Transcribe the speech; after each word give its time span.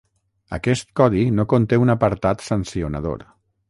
Aquest 0.57 0.89
codi 1.01 1.27
no 1.41 1.47
conté 1.53 1.81
un 1.85 1.97
apartat 1.97 2.45
sancionador. 2.51 3.29